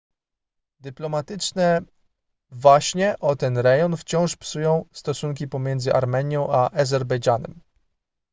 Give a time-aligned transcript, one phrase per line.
[0.79, 1.81] dyplomatyczne
[2.51, 7.61] waśnie o ten rejon wciąż psują stosunki pomiędzy armenią a azerbejdżanem